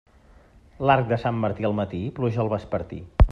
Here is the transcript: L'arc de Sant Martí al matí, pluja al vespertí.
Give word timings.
L'arc 0.89 1.11
de 1.11 1.19
Sant 1.25 1.37
Martí 1.45 1.69
al 1.69 1.77
matí, 1.81 2.03
pluja 2.19 2.43
al 2.47 2.53
vespertí. 2.57 3.05